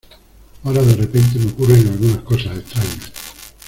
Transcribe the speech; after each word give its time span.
Ahora 0.63 0.81
de 0.81 0.95
repente 0.95 1.37
me 1.37 1.51
ocurren 1.51 1.87
algunas 1.87 2.23
cosas 2.23 2.57
extrañas 2.57 3.11